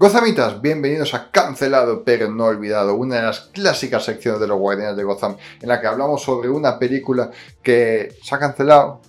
[0.00, 4.96] Gozamitas, bienvenidos a Cancelado pero no olvidado, una de las clásicas secciones de los Guardianes
[4.96, 7.32] de Gotham, en la que hablamos sobre una película
[7.64, 9.02] que se ha cancelado,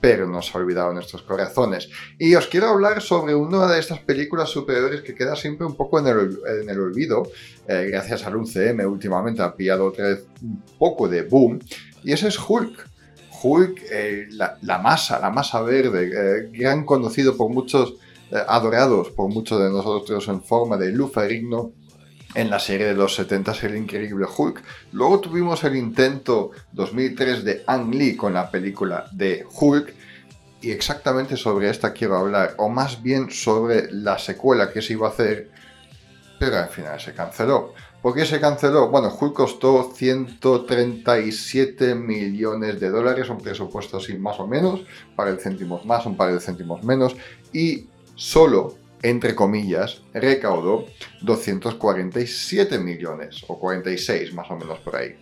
[0.00, 1.90] pero no se ha olvidado nuestros corazones.
[2.18, 5.98] Y os quiero hablar sobre una de estas películas superiores que queda siempre un poco
[5.98, 7.24] en el, olvido,
[7.68, 11.60] eh, gracias al UCM últimamente ha pillado otra vez un poco de boom,
[12.02, 12.88] y ese es Hulk.
[13.42, 17.96] Hulk, eh, la, masa, la masa verde, eh, gran conocido por muchos
[18.48, 21.72] adorados por muchos de nosotros en forma de Lufarigno
[22.34, 24.62] en la serie de los 70 el increíble Hulk.
[24.92, 29.94] Luego tuvimos el intento 2003 de Ang Lee con la película de Hulk.
[30.62, 35.06] Y exactamente sobre esta quiero hablar, o más bien sobre la secuela que se iba
[35.06, 35.50] a hacer,
[36.38, 37.72] pero al final se canceló.
[38.02, 38.90] ¿Por qué se canceló?
[38.90, 44.82] Bueno, Hulk costó 137 millones de dólares, un presupuesto así más o menos,
[45.16, 47.16] para el céntimos más, un par de céntimos menos,
[47.54, 47.88] y
[48.20, 50.84] solo, entre comillas, recaudó
[51.22, 55.16] 247 millones, o 46 más o menos por ahí.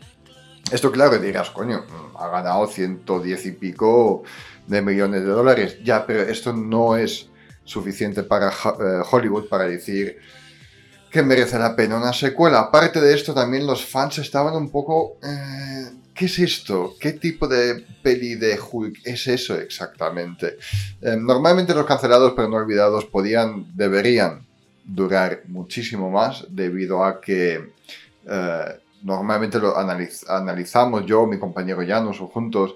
[0.72, 1.84] Esto claro dirás, coño,
[2.19, 4.24] ha ganado 110 y pico
[4.66, 5.78] de millones de dólares.
[5.84, 7.30] Ya, pero esto no es
[7.64, 10.19] suficiente para eh, Hollywood para decir
[11.10, 12.58] que merece la pena una secuela.
[12.58, 15.19] Aparte de esto, también los fans estaban un poco...
[15.22, 16.97] Eh, ¿Qué es esto?
[16.98, 20.58] ¿Qué tipo de peli de Hulk es eso exactamente?
[21.00, 24.44] Eh, normalmente los cancelados pero no olvidados podían, deberían
[24.84, 27.72] durar muchísimo más debido a que
[28.27, 32.75] eh, normalmente lo analizamos yo, mi compañero Janus o juntos,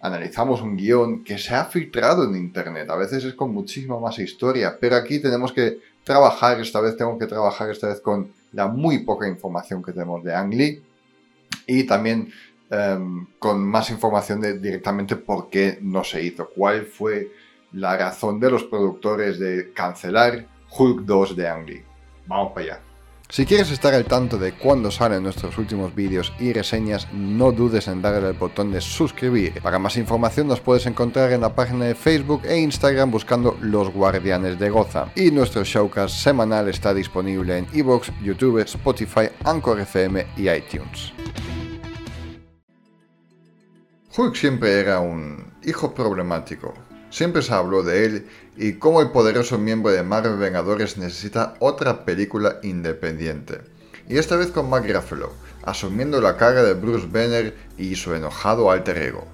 [0.00, 2.88] analizamos un guion que se ha filtrado en internet.
[2.88, 7.18] A veces es con muchísima más historia, pero aquí tenemos que trabajar, esta vez tengo
[7.18, 10.82] que trabajar esta vez con la muy poca información que tenemos de Ang Lee
[11.66, 12.32] y también
[12.70, 17.32] Em, con más información de directamente por qué no se hizo, cuál fue
[17.72, 20.46] la razón de los productores de cancelar
[20.76, 21.84] Hulk 2 de Ang Lee.
[22.26, 22.80] Vamos para allá.
[23.30, 27.88] Si quieres estar al tanto de cuándo salen nuestros últimos vídeos y reseñas, no dudes
[27.88, 29.60] en darle al botón de suscribir.
[29.62, 33.90] Para más información nos puedes encontrar en la página de Facebook e Instagram buscando Los
[33.90, 35.10] Guardianes de Goza.
[35.14, 41.12] Y nuestro showcast semanal está disponible en Evox, YouTube, Spotify, Anchor FM y iTunes.
[44.18, 46.74] Hulk siempre era un hijo problemático.
[47.08, 52.04] Siempre se habló de él y cómo el poderoso miembro de Marvel Vengadores necesita otra
[52.04, 53.60] película independiente.
[54.08, 58.72] Y esta vez con Mark Ruffalo, asumiendo la carga de Bruce Banner y su enojado
[58.72, 59.24] alter ego.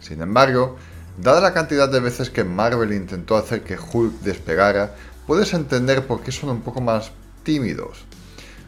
[0.00, 0.78] Sin embargo,
[1.18, 4.94] dada la cantidad de veces que Marvel intentó hacer que Hulk despegara,
[5.26, 7.12] puedes entender por qué son un poco más
[7.42, 8.06] tímidos.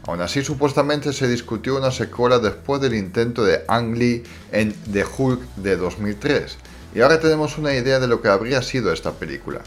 [0.05, 5.05] Aún así, supuestamente se discutió una secuela después del intento de Ang Lee en The
[5.05, 6.57] Hulk de 2003,
[6.93, 9.61] y ahora tenemos una idea de lo que habría sido esta película.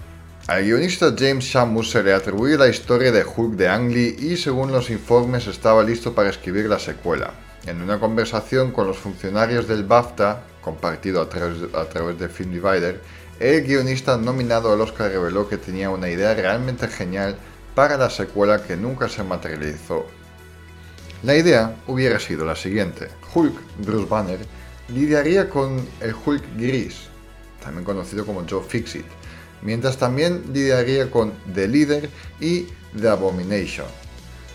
[0.46, 4.36] Al guionista James Shamus se le atribuye la historia de Hulk de Ang Lee y
[4.36, 7.32] según los informes estaba listo para escribir la secuela.
[7.66, 12.52] En una conversación con los funcionarios del BAFTA, compartido a través, a través de Film
[12.52, 13.00] Divider,
[13.40, 17.36] el guionista nominado al Oscar reveló que tenía una idea realmente genial
[17.74, 20.06] para la secuela que nunca se materializó
[21.26, 23.08] la idea hubiera sido la siguiente.
[23.34, 23.52] Hulk,
[23.84, 24.38] Bruce Banner,
[24.88, 26.94] lidiaría con el Hulk gris,
[27.60, 29.04] también conocido como Joe Fixit,
[29.60, 33.88] mientras también lidiaría con The Leader y The Abomination.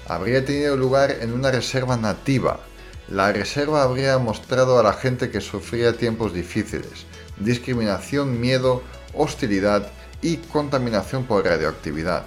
[0.08, 2.62] Habría tenido lugar en una reserva nativa.
[3.10, 7.06] La reserva habría mostrado a la gente que sufría tiempos difíciles,
[7.38, 8.82] discriminación, miedo,
[9.14, 12.24] hostilidad y contaminación por radioactividad.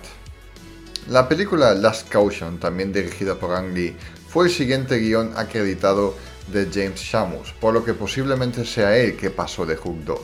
[1.08, 3.96] La película Last Caution, también dirigida por Ang Lee,
[4.34, 6.16] fue el siguiente guion acreditado
[6.52, 10.18] de James Shamus, por lo que posiblemente sea él que pasó de Hulk 2.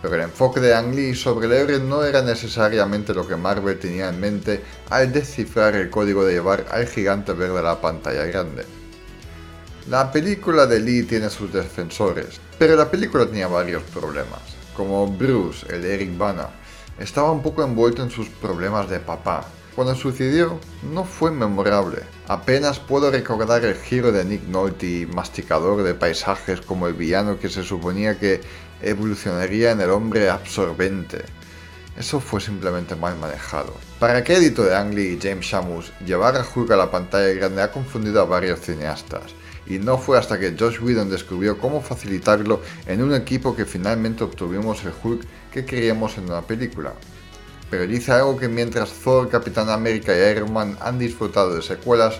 [0.00, 4.08] Pero el enfoque de Ang Lee sobre el no era necesariamente lo que Marvel tenía
[4.08, 8.64] en mente al descifrar el código de llevar al gigante verde a la pantalla grande.
[9.90, 14.40] La película de Lee tiene sus defensores, pero la película tenía varios problemas,
[14.74, 16.48] como Bruce, el Eric Bana,
[17.00, 20.60] estaba un poco envuelto en sus problemas de papá, cuando sucedió
[20.92, 22.02] no fue memorable.
[22.28, 27.48] Apenas puedo recordar el giro de Nick Nolte, masticador de paisajes como el villano que
[27.48, 28.42] se suponía que
[28.82, 31.24] evolucionaría en el hombre absorbente.
[31.96, 33.74] Eso fue simplemente mal manejado.
[33.98, 37.62] Para crédito de Ang Lee y James Shamus, llevar a Hulk a la pantalla grande
[37.62, 39.34] ha confundido a varios cineastas,
[39.70, 44.24] y no fue hasta que Josh Whedon descubrió cómo facilitarlo en un equipo que finalmente
[44.24, 46.92] obtuvimos el Hulk que queríamos en una película
[47.70, 52.18] pero dice algo que mientras Thor, Capitán América y Iron Man han disfrutado de secuelas,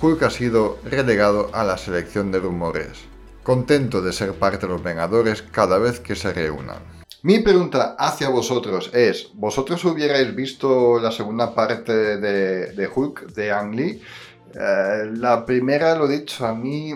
[0.00, 2.98] Hulk ha sido relegado a la selección de rumores.
[3.42, 6.78] Contento de ser parte de los Vengadores cada vez que se reúnan.
[7.22, 13.52] Mi pregunta hacia vosotros es, ¿vosotros hubierais visto la segunda parte de, de Hulk de
[13.52, 14.02] Ang Lee?
[14.54, 16.92] Eh, la primera, lo dicho, a mí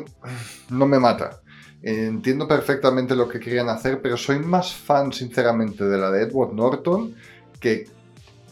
[0.71, 1.41] no me mata.
[1.83, 6.55] Entiendo perfectamente lo que querían hacer, pero soy más fan, sinceramente, de la de Edward
[6.55, 7.15] Norton,
[7.61, 7.87] que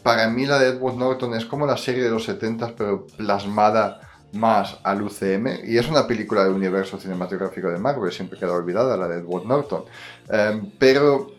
[0.03, 4.01] para mí la de Edward Norton es como la serie de los 70 pero plasmada
[4.33, 8.97] más al UCM y es una película del universo cinematográfico de Marvel, siempre queda olvidada
[8.97, 9.85] la de Edward Norton.
[10.29, 11.32] Em, pero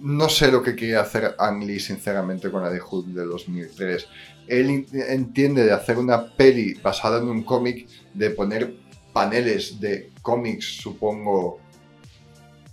[0.00, 4.06] no sé lo que quería hacer Ang Lee sinceramente con la de Hulk de 2003.
[4.46, 8.74] Él entiende de hacer una peli basada en un cómic, de poner
[9.12, 11.60] paneles de cómics, supongo,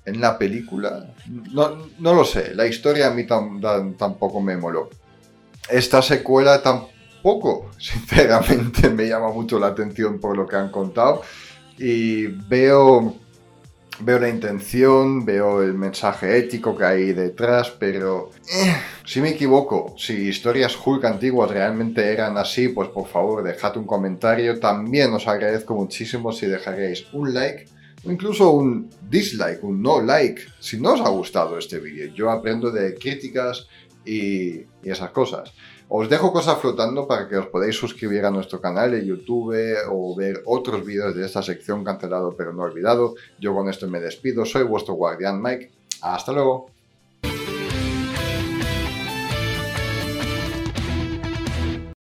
[0.06, 1.14] en la película.
[1.52, 4.90] No, no lo sé, la historia a mí tampoco me moló.
[5.70, 11.24] Esta secuela tampoco, sinceramente, me llama mucho la atención por lo que han contado.
[11.78, 13.16] Y veo,
[14.00, 18.76] veo la intención, veo el mensaje ético que hay detrás, pero eh,
[19.06, 23.86] si me equivoco, si historias Hulk antiguas realmente eran así, pues por favor dejad un
[23.86, 24.60] comentario.
[24.60, 27.66] También os agradezco muchísimo si dejaréis un like
[28.08, 32.14] incluso un dislike, un no like, si no os ha gustado este vídeo.
[32.14, 33.68] Yo aprendo de críticas
[34.06, 35.52] y, esas cosas.
[35.90, 39.56] Os dejo cosas flotando para que os podáis suscribir a nuestro canal de YouTube
[39.90, 43.16] o ver otros vídeos de esta sección cancelado pero no olvidado.
[43.40, 45.72] Yo con esto me despido, soy vuestro guardián Mike.
[46.02, 46.75] Hasta luego.